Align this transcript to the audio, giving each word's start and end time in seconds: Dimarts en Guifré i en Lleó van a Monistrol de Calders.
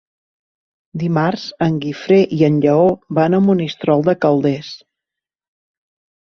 Dimarts 1.01 1.43
en 1.65 1.77
Guifré 1.83 2.17
i 2.37 2.39
en 2.47 2.57
Lleó 2.63 2.87
van 3.19 3.39
a 3.39 3.41
Monistrol 3.49 4.03
de 4.09 4.17
Calders. 4.27 4.73